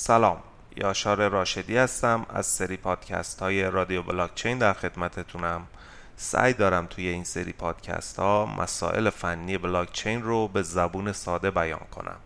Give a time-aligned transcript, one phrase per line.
[0.00, 0.38] سلام.
[0.76, 2.26] یاشار راشدی هستم.
[2.28, 5.66] از سری پادکست های رادیو بلاکچین در خدمتتونم.
[6.16, 11.86] سعی دارم توی این سری پادکست ها مسائل فنی بلاکچین رو به زبون ساده بیان
[11.90, 12.16] کنم.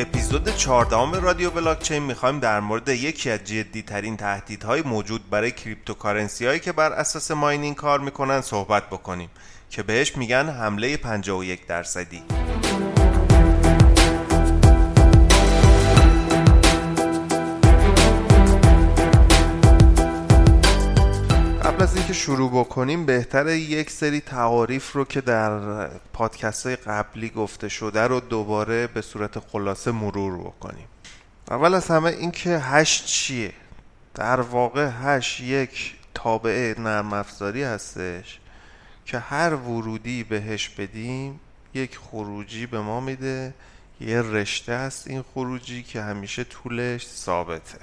[0.00, 6.46] اپیزود 14 رادیو بلاکچین می‌خوایم در مورد یکی از جدی ترین تهدیدهای موجود برای cryptocurrency
[6.46, 9.30] هایی که بر اساس mining کار می‌کنن صحبت بکنیم
[9.70, 12.22] که بهش میگن حمله 51 درصدی.
[21.78, 27.28] قبل از اینکه شروع بکنیم بهتره یک سری تعاریف رو که در پادکست های قبلی
[27.28, 30.86] گفته شده رو دوباره به صورت خلاصه مرور بکنیم.
[31.50, 33.52] اول از همه اینکه hash چیه؟
[34.14, 38.40] در واقع hash یک تابع نرم افزاری هستش
[39.04, 41.40] که هر ورودی بهش بدیم
[41.74, 43.54] یک خروجی به ما میده.
[44.00, 47.78] یه رشته است این خروجی که همیشه طولش ثابته.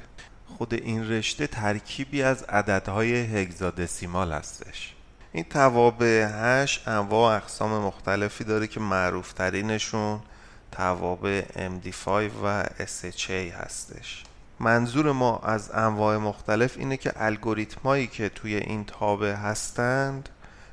[0.45, 4.93] خود این رشته ترکیبی از عددهای hexadecimal هستش.
[5.31, 10.19] این توابع hash انواع اقسام مختلفی داره که معروف ترینشون
[10.71, 12.07] توابع MD5
[12.43, 14.23] و SHA هستش.
[14.59, 20.29] منظور ما از انواع مختلف اینه که الگوریتمایی که توی این تابع هستند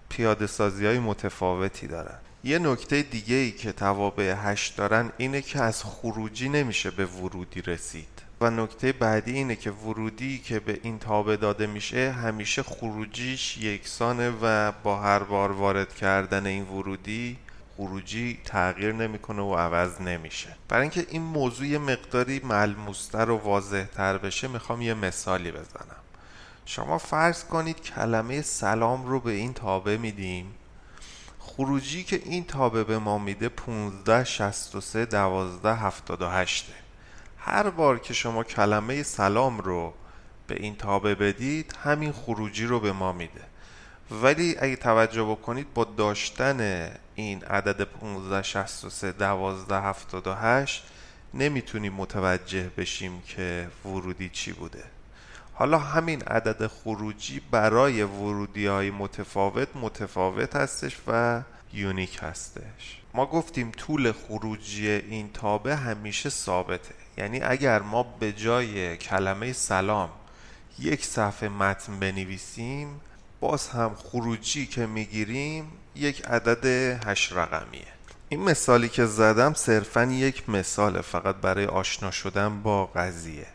[0.09, 2.19] پیاده سازی های متفاوتی دارن.
[2.45, 7.63] یه نکته دیگه ای که توابع hash دارن اینه که از خروجی نمیشه به ورودی
[7.63, 8.12] رسید.
[8.43, 14.33] و نکته بعدی اینه که ورودی که به این تابع داده میشه همیشه خروجیش یکسانه
[14.43, 17.39] و با هر بار وارد کردن این ورودی
[17.77, 20.57] خروجی تغییر نمی‌کنه و عوض نمیشه.
[20.69, 26.03] برای اینکه این موضوع مقداری ملموستر و واضح تر بشه می‌خوام یه مثالی بزنم.
[26.67, 30.55] شما فرض کنید کلمه سلام رو به این تابع میدیم.
[31.39, 36.67] خروجی که این تابع به ما میده 15 63 12 78
[37.45, 39.95] هر بار که شما کلمه سلام رو
[40.47, 43.45] به این تابع بدید همین خروجی رو به ما میده.
[44.11, 50.85] ولی اگه توجه بکنید با داشتن این عدد 15 63 12 78
[51.35, 54.85] نمی‌تونیم متوجه بشیم که ورودی چی بوده.
[55.55, 61.43] حالا همین عدد خروجی برای ورودی های متفاوت متفاوت هستش و
[61.73, 63.01] یونیک هستش.
[63.15, 67.02] ما گفتیم طول خروجی این تابع همیشه ثابته.
[67.17, 70.11] یعنی اگر ما به جای کلمه سلام
[70.79, 73.01] یک صفحه متن بنویسیم
[73.41, 76.67] باز هم خروجی که می‌گیریم یک عدد
[77.07, 77.87] هشت رقمیه.
[78.29, 83.47] این مثالی که زدم صرفا یک مثال فقط برای آشنا شدن با قضیه.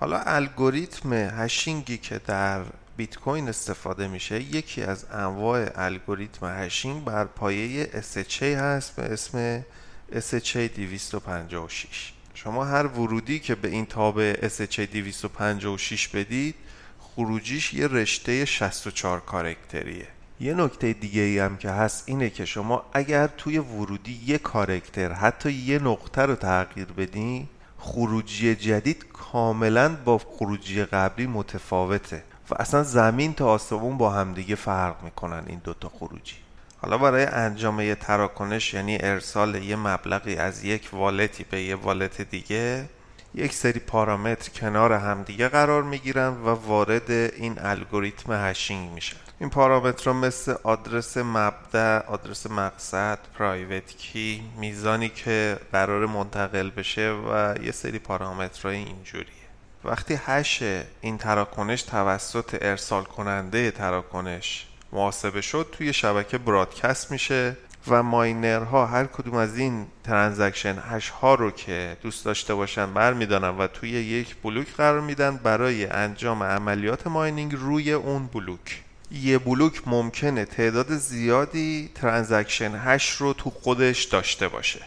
[0.00, 2.60] حالا الگوریتم hashing ی که در
[2.96, 9.64] بیت کوین استفاده میشه یکی از انواع الگوریتم hashing بر پایه SHA هست به اسم
[10.12, 12.11] SHA 256
[12.44, 16.54] شما هر ورودی که به این تابع SHA 256 بدید
[17.00, 20.06] خروجیش یه رشته 64 کارکتریه.
[20.40, 25.12] یه نکته دیگه ای هم که هست اینه که شما اگر توی ورودی یه کارکتر
[25.12, 27.48] حتی یه نقطه رو تغییر بدین
[27.78, 35.02] خروجی جدید کاملا با خروجی قبلی متفاوته و اصلا زمین تا آسمون با همدیگه فرق
[35.02, 36.36] می‌کنن این دوتا خروجی.
[36.82, 42.22] حالا برای انجام یه تراکنش یعنی ارسال یه مبلغی از یک والتی به یه والت
[42.22, 42.88] دیگه
[43.34, 49.16] یک سری پارامتر کنار همدیگه قرار می‌گیرن و وارد این الگوریتم hashing میشن.
[49.40, 57.54] این پارامترها مثل آدرس مبدأ، آدرس مقصد، private key، میزانی که قراره منتقل بشه و
[57.62, 59.42] یه سری پارامترهای اینجوریه.
[59.84, 60.62] وقتی هش
[61.00, 67.56] این تراکنش توسط ارسال کننده تراکنش محاسبه شد توی شبکه broadcast میشه
[67.88, 73.58] و ماینرها هر کدوم از این transaction hash ها رو که دوست داشته باشن برمیدارن
[73.58, 78.82] و توی یک بلوک قرار میدن برای انجام عملیات ماینینگ روی اون بلوک.
[79.10, 84.80] یه بلوک ممکنه تعداد زیادی transaction hash رو تو خودش داشته باشه.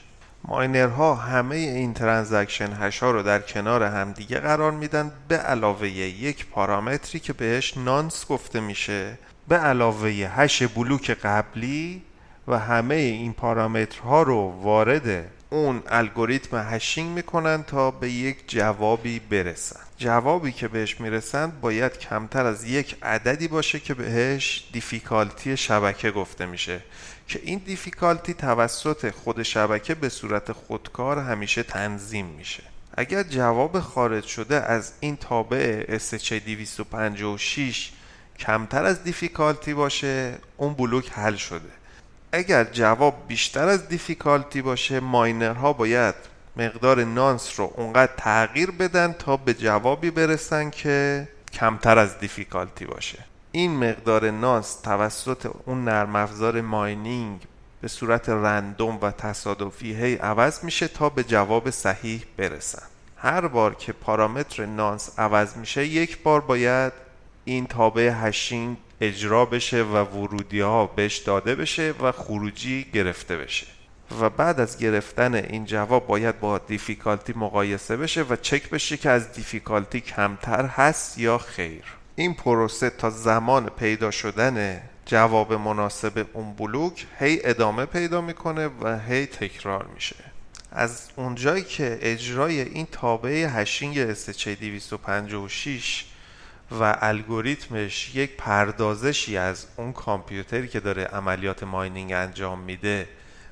[0.48, 6.46] ماینرها همه این transaction hash ها رو در کنار همدیگه قرار میدن به علاوه یک
[6.46, 12.02] پارامتری که بهش nonce گفته میشه به علاوه هش بلوک قبلی
[12.48, 19.80] و همه این پارامترها رو وارد اون الگوریتم hashing می‌کنن تا به یک جوابی برسن.
[19.98, 26.46] جوابی که بهش می‌رسن باید کمتر از یک عددی باشه که بهش difficulty شبکه گفته
[26.46, 26.82] میشه.
[27.28, 32.64] که این difficulty توسط خود شبکه به صورت خودکار همیشه تنظیم میشه.
[32.98, 37.92] اگر جواب خارج شده از این تابع SHA 256
[38.40, 41.70] کمتر از difficulty باشه اون بلوک حل شده.
[42.32, 46.16] اگر جواب بیشتر از difficulty باشه ماینرها باید
[46.58, 53.20] مقدار nonce رو اونقدر تغییر بدن تا به جوابی برسن که کمتر از difficulty باشه.
[53.52, 57.42] این مقدار nonce توسط اون نرم افزار mining
[57.82, 62.84] به صورت random و تصادفی هی عوض میشه تا به جواب صحیح برسن.
[63.18, 66.94] هر بار که پارامتر nonce عوض میشه یک بار باید
[67.46, 73.68] این تابع hashing اجرا بشه و ورودی ها بهش داده بشه و خروجی گرفته بشه.
[74.20, 79.10] و بعد از گرفتن این جواب باید با difficulty مقایسه بشه و چک بشه که
[79.10, 81.84] از difficulty کمتر هست یا خیر.
[82.16, 89.00] این پروسه تا زمان پیدا شدن جواب مناسب اون بلوک هی ادامه پیدا می‌کنه و
[89.00, 90.16] هی تکرار میشه.
[90.72, 96.06] از اونجایی که اجرای این تابع hashing SHA 256
[96.72, 103.08] و الگوریتمش یک پردازشی از اون کامپیوتری که داره عملیات mining انجام میده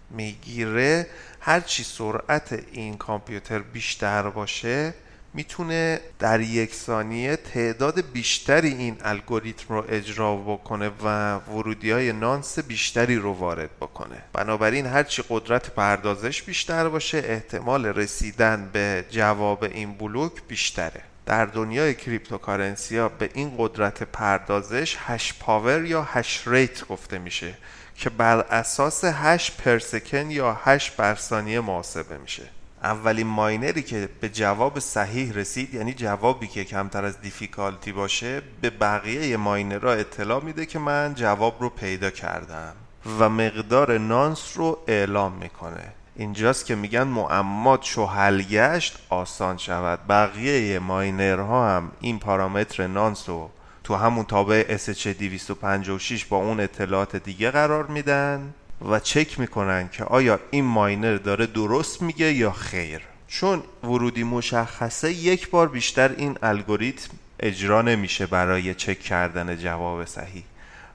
[0.10, 1.07] می‌گیره.
[1.39, 4.94] هرچی سرعت این کامپیوتر بیشتر باشه
[5.33, 12.60] می‌تونه در یک ثانیه تعداد بیشتری این الگوریتم رو اجرا بکنه و ورودی های nonce
[12.59, 14.24] بیشتری رو وارد بکنه.
[14.33, 21.01] بنابراین هرچی قدرت پردازش بیشتر باشه احتمال رسیدن به جواب این بلوک بیشتره.
[21.25, 27.54] در دنیای cryptocurrency ها به این قدرت پردازش hash power یا hash rate گفته میشه
[27.96, 32.44] که بر اساس hash per second یا هش بر ثانیه محاسبه میشه.
[32.84, 38.69] اولین ماینری که به جواب صحیح رسید یعنی جوابی که کمتر از دیفیکالتی باشه به
[38.69, 42.74] بقیه ماینرها اطلاع میده که من جواب رو پیدا کردم
[43.19, 45.94] و مقدار نانس رو اعلام می‌کنه.
[46.15, 50.00] اینجاست که میگن معما چو حل گشت آسان شود.
[50.10, 53.50] بقیه ماینرها هم این پارامتر نانس رو
[53.83, 58.54] تو همون تابع SH 256 با اون اطلاعات دیگه قرار میدن
[58.89, 63.01] و چک می‌کنن که آیا این ماینر داره درست میگه یا خیر.
[63.27, 67.09] چون ورودی مشخصه یک بار بیشتر این الگوریتم
[67.39, 70.44] اجرا نمیشه برای چک کردن جواب صحیح.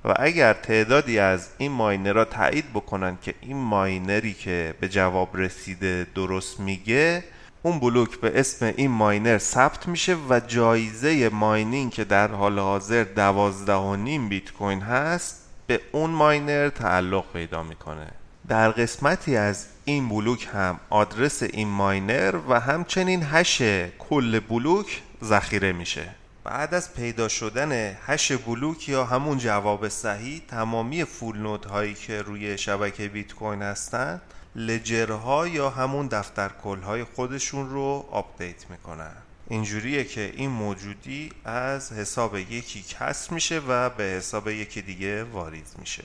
[0.09, 6.07] و اگر تعدادی از این ماینرها تایید بکنن که این ماینری که به جواب رسیده
[6.15, 7.25] درست میگه
[7.63, 13.05] اون بلوک به اسم این ماینر ثبت میشه و جایزه ماینینگ که در حال حاضر
[13.05, 18.07] دوازده و نیم بیت کوین هست به اون ماینر تعلق پیدا می‌کنه.
[18.49, 23.63] در قسمتی از این بلوک هم آدرس این ماینر و همچنین هش
[23.99, 26.15] کل بلوک ذخیره میشه.
[26.49, 32.23] بعد از پیدا شدن هش بلوک یا همون جواب صحیح تمامی full node هایی که
[32.23, 34.21] روی شبکه بیت کوین هستن
[34.57, 39.13] ledger ها یا همون دفتر کل های خودشون رو update می‌کنن.
[39.49, 45.75] اینجوریه که این موجودی از حساب یکی کسر میشه و به حساب یکی دیگه واریز
[45.79, 46.05] میشه.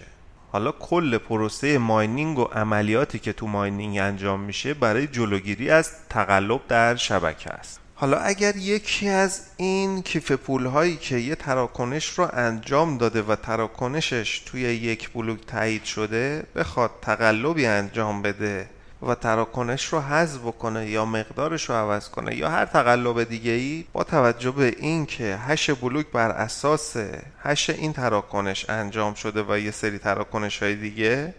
[0.51, 6.67] حالا کل پروسه mining و عملیاتی که تو mining انجام میشه برای جلوگیری از تقلب
[6.67, 7.82] در شبکه است.
[7.95, 13.35] حالا اگر یکی از این کیف پول هایی که یه تراکنش رو انجام داده و
[13.35, 18.69] تراکنشش توی یک بلوک تایید شده بخواد تقلبی انجام بده
[19.07, 23.85] و تراکنش رو حذف بکنه یا مقدارش رو عوض کنه یا هر تقلب دیگه ای
[23.93, 26.95] با توجه به این که هش بلوک بر اساس
[27.43, 31.33] هش این تراکنش انجام شده و یه سری تراکنش های دیگه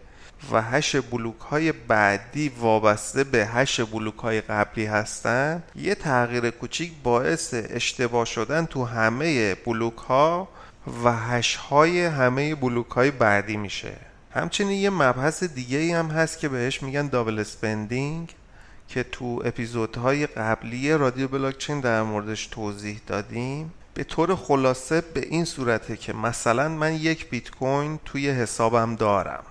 [0.53, 6.93] و هش بلوک های بعدی وابسته به هش بلوک های قبلی هستن یه تغییر کوچیک
[7.03, 10.49] باعث اشتباه شدن تو همه بلوک ها
[11.05, 13.97] و هش های همه بلوک های بعدی میشه.
[14.31, 18.35] همچنین یه مبحث دیگه ای هم هست که بهش میگن double spending
[18.89, 23.73] که تو اپیزودهای قبلی رادیو بلاکچین در موردش توضیح دادیم.
[23.95, 29.45] به طور خلاصه به این صورته که مثلا من یک بیت کوین توی حسابم دارم.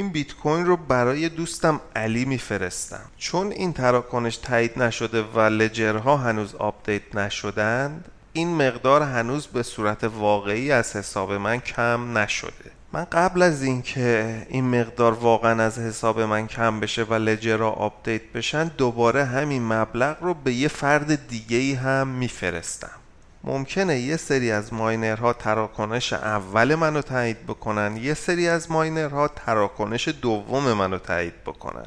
[0.00, 3.00] این بیت کوین رو برای دوستم علی میفرستم.
[3.18, 9.62] چون این تراکنش تایید نشده و ledger ها هنوز update نشدند این مقدار هنوز به
[9.62, 12.70] صورت واقعی از حساب من کم نشده.
[12.92, 17.77] من قبل از اینکه این مقدار واقعا از حساب من کم بشه و ledger ها
[17.77, 22.99] update بشن دوباره همین مبلغ رو به یه فرد دیگه ای هم میفرستم.
[23.44, 30.08] ممکنه یه سری از ماینرها تراکنش اول منو تایید بکنن یه سری از ماینرها تراکنش
[30.08, 31.86] دوم منو تایید بکنن.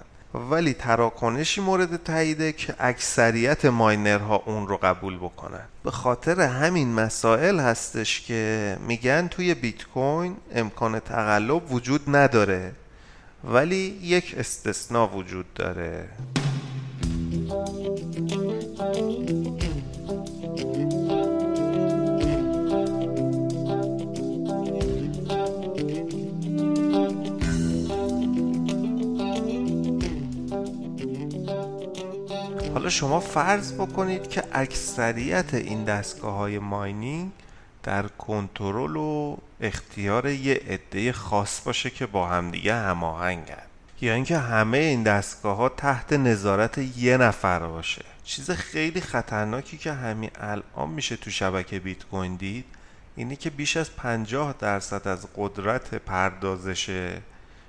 [0.51, 5.65] ولی تراکنشی مورد تاییده که اکثریت ماینرها اون رو قبول بکنن.
[5.83, 12.71] به خاطر همین مسائل هستش که میگن توی بیت کوین امکان تقلب وجود نداره
[13.43, 16.09] ولی یک استثنا وجود داره.
[32.93, 37.31] شما فرض بکنید که اکثریت این دستگاه های mining
[37.83, 43.63] در کنترل و اختیار یه عده خاص باشه که با همدیگه هماهنگن.
[44.01, 48.05] یا اینکه همه این دستگاه ها تحت نظارت یه نفر باشه.
[48.23, 52.65] چیز خیلی خطرناکی که همین الان میشه تو شبکه بیت کوین دید
[53.15, 57.09] اینه که بیش از 50 درصد از قدرت پردازش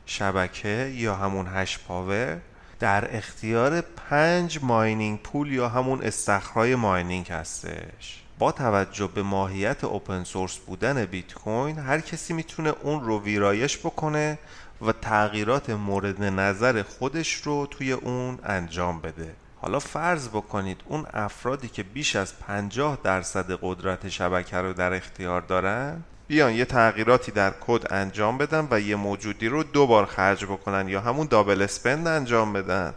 [0.06, 2.40] شبکه یا همون hash power
[2.80, 8.22] در اختیار پنج mining pool یا همون استخرهای mining هستش.
[8.38, 13.78] با توجه به ماهیت open source بودن بیت کوین هر کسی می‌تونه اون رو ویرایش
[13.78, 14.38] بکنه
[14.82, 19.34] و تغییرات مورد نظر خودش رو توی اون انجام بده.
[19.60, 25.40] حالا فرض بکنید اون افرادی که بیش از 50 درصد قدرت شبکه رو در اختیار
[25.40, 30.44] دارن بیان یه تغییراتی در کد انجام بدن و یه موجودی رو دو بار خرج
[30.44, 32.94] بکنن یا همون double spend انجام بدن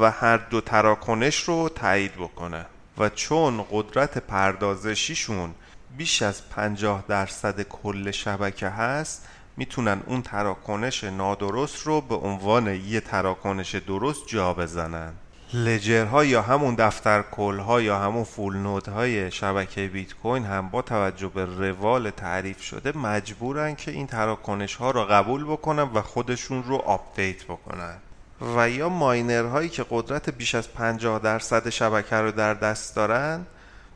[0.00, 2.66] و هر دو تراکنش رو تایید بکنن.
[2.98, 5.54] و چون قدرت پردازشیشون
[5.96, 13.00] بیش از 50 درصد کل شبکه هست می‌تونن اون تراکنش نادرست رو به عنوان یه
[13.00, 15.12] تراکنش درست جا بزنن.
[15.54, 17.24] ledger ها یا همون دفتر
[17.66, 22.62] ها یا همون full node های شبکه بیت کوین هم با توجه به روال تعریف
[22.62, 27.96] شده مجبورن که این تراکنش ها رو قبول بکنن و خودشون رو update بکنن.
[28.56, 33.46] و یا ماینر هایی که قدرت بیش از 50 درصد شبکه رو در دست دارن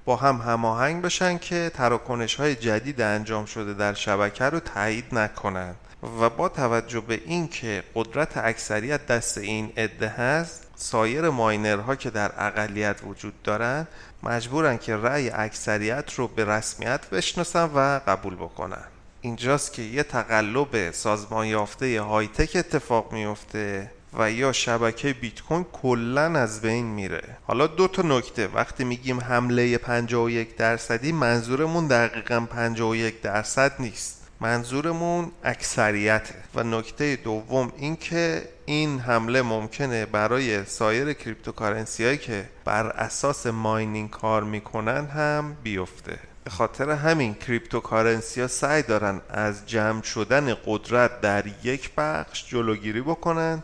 [0.04, 5.76] با هم هماهنگ بشن که تراکنش های جدید انجام شده در شبکه رو تایید نکنند
[6.20, 12.32] و با توجه به اینکه قدرت اکثریت دست این عده هست سایر ماینرها که در
[12.46, 13.86] اقلیت وجود دارن
[14.22, 18.84] مجبورن که رأی اکثریت رو به رسمیت بشناسن و قبول بکنن.
[19.20, 25.64] اینجاست که یه تقلب سازمان یافته های تک اتفاق میفته و یا شبکه بیت کوین
[25.72, 27.36] کلا از بین میره.
[27.46, 28.46] حالا دو تا نکته.
[28.46, 34.23] وقتی میگیم حمله 51 درصدی منظورمون دقیقا 51 درصد نیست.
[34.40, 36.34] منظورمون اکثریته.
[36.54, 43.46] و نکته دوم این که این حمله ممکنه برای سایر cryptocurrency هایی که بر اساس
[43.46, 46.18] mining کار می‌کنن هم بیفته.
[46.44, 53.00] به خاطر همین cryptocurrency ها سعی دارن از جمع شدن قدرت در یک بخش جلوگیری
[53.00, 53.62] بکنن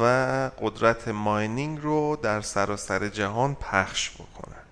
[0.00, 0.04] و
[0.60, 4.63] قدرت mining رو در سراسر جهان پخش بکنن.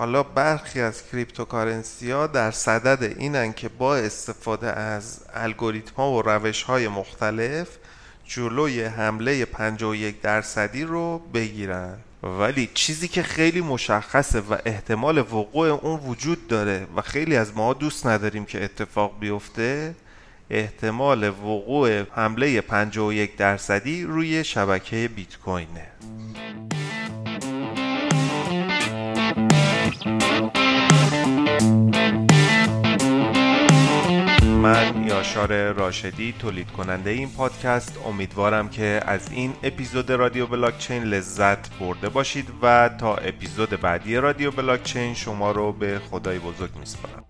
[0.00, 6.22] حالا برخی از cryptocurrency ها در صدد اینن که با استفاده از الگوریتم ها و
[6.22, 7.68] روش های مختلف
[8.24, 11.96] جلوی حمله 51 درصدی رو بگیرن.
[12.22, 17.72] ولی چیزی که خیلی مشخصه و احتمال وقوع اون وجود داره و خیلی از ما
[17.72, 19.94] دوست نداریم که اتفاق بیفته
[20.50, 25.86] احتمال وقوع حمله 51 درصدی روی شبکه بیت کوینه.
[34.62, 37.98] من یاشار راشدی تولید کننده این پادکست.
[38.06, 44.50] امیدوارم که از این اپیزود رادیو بلاکچین لذت برده باشید و تا اپیزود بعدی رادیو
[44.50, 47.24] بلاکچین شما رو به خدای بزرگ میسپارم.